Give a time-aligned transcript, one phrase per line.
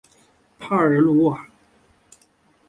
[0.59, 1.45] 帕尔鲁瓦。